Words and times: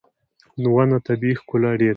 •ونه 0.73 0.97
طبیعي 1.07 1.35
ښکلا 1.41 1.71
ډېروي. 1.79 1.89